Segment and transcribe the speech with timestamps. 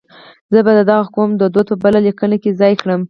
[0.53, 2.99] زه به د دغه قوم دود په بله لیکنه کې ځای کړم.